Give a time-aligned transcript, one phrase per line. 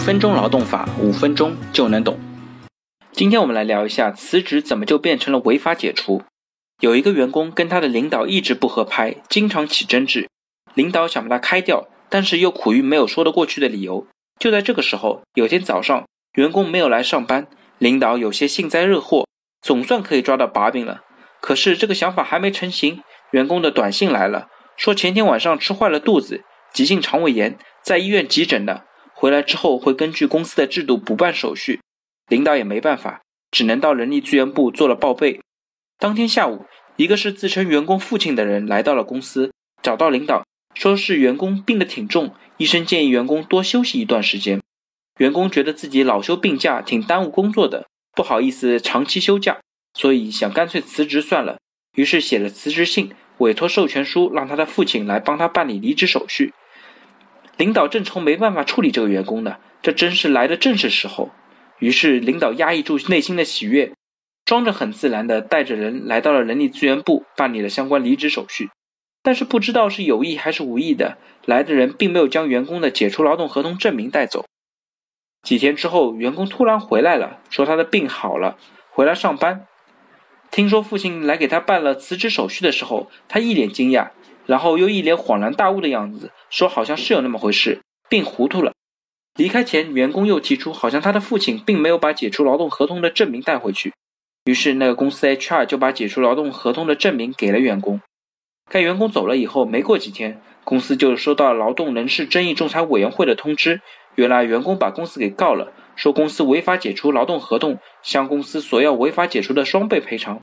[0.00, 2.18] 分钟劳动法，五分钟就能懂。
[3.12, 6.22] 今天我们来聊一下辞职怎么就变成了违法解除。
[6.80, 10.26] 有一个员工跟他的领导一直不合拍，经常起争执，
[10.72, 14.06] 领导想把他开掉，但是又苦于没有说得过去的理由。
[14.38, 19.26] 就在这个时候，有天早上，员工没有来上班，领导有些幸灾乐祸，
[19.60, 21.02] 总算可以抓到把柄了。
[21.42, 24.48] 可是这个想法还没成型，员工的短信来了，
[24.78, 26.42] 说前天晚上吃坏了肚子，
[26.72, 28.86] 急性肠胃炎，在医院急诊的。
[29.20, 31.80] 回来之后会根据公司的制度补办手续，
[32.28, 33.20] 领导也没办法，
[33.50, 35.42] 只能到人力资源部做了报备。
[35.98, 36.64] 当天下午，
[36.96, 39.52] 一个是自称员工父亲的人来到了公司，
[39.82, 44.58] 找到领导，说是员工病得挺重，医生建议员工多休息一段时间。
[45.18, 49.60] 员工觉得自己老休病假挺耽误工作的，不好意思长期休假，
[49.92, 51.58] 所以想干脆辞职算了。
[51.94, 56.54] 于是写了辞职信，委托授权书，让他的父亲来帮他办理离职手续。
[57.60, 61.28] 领导正愁没办法处理这个员工呢，这真是来的正是时候。
[61.78, 63.92] 于是领导压抑住内心的喜悦，
[64.46, 68.70] 装着很自然的带着人来到了人力资源部办理了相关离职手续。
[69.22, 74.46] 但是不知道是有意还是无意的，来的人并没有将员工的解除劳动合同证明带走。
[75.42, 78.56] 几天之后，员工突然回来了，说他的病好了，
[78.88, 79.66] 回来上班。
[80.50, 84.12] 听说父亲来给他办了辞职手续的时候，他一脸惊讶。
[84.50, 88.72] 然后又一脸恍然大悟的样子，说好像是有那么回事，病糊涂了。
[89.36, 93.92] 离开前，员工又提出，好像他的父亲并没有把解除劳动合同的证明带回去。
[94.46, 98.00] 于是那个公司 HR 就把解除劳动合同的证明给了员工。
[98.68, 103.80] 该员工走了以后，没过几天，公司就收到了劳动人事争议仲裁委员会的通知。
[104.16, 110.40] 原来员工把公司给告了，说公司违法解除劳动合同，向公司索要违法解除的双倍赔偿。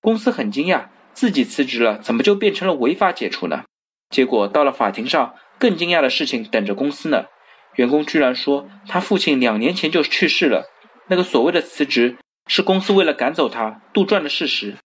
[0.00, 0.86] 公司很惊讶。
[1.16, 3.64] 自己辞职了，怎么就变成了违法解除呢？
[4.10, 7.24] 结果到了法庭上，更惊讶的事情等着公司呢。
[7.76, 10.66] 员工居然说他父亲两年前就去世了，
[11.08, 14.76] 那个所谓的辞职是公司为了赶走他杜撰的事实。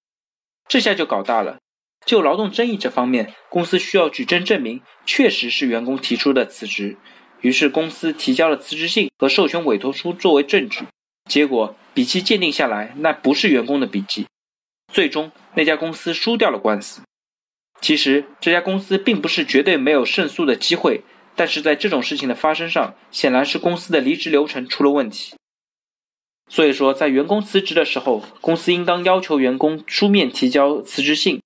[0.69, 1.57] 这下就搞大了。
[2.05, 6.97] 就劳动争议这方面，公司需要举证证明确实是员工提出的辞职，
[7.41, 10.85] 于是公司提交了辞职信和授权委托书作为证据。
[11.29, 14.25] 结果笔迹鉴定下来，那不是员工的笔迹。
[14.91, 17.01] 最终，那家公司输掉了官司。
[17.79, 21.01] 其实，这家公司并不是绝对没有胜诉的机会，
[21.35, 25.33] 但是在这种事情的发生上，显然是公司的离职流程出了问题。
[26.49, 31.41] 所以说，在员工辞职的时候，公司应当要求员工书面提交辞职信，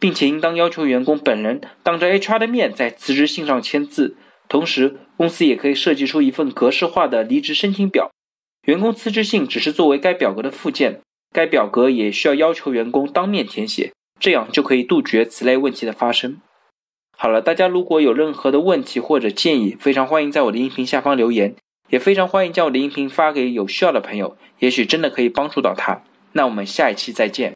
[0.00, 4.16] 并且应当要求员工本人当着 HR 的面在辞职信上签字。
[4.48, 8.10] 同时，公司也可以设计出一份格式化的离职申请表，
[8.66, 11.00] 员工辞职信只是作为该表格的附件。
[11.32, 16.40] 该表格也需要要求员工当面填写，这样就可以杜绝此类问题的发生。
[17.16, 21.54] 好了，大家如果有任何的问题或者建议，非常欢迎在我的音频下方留言，
[21.88, 26.02] 也非常欢迎将我的音频发给有需要的朋友，也许真的可以帮助到他。
[26.32, 27.54] 那我们下一期再见。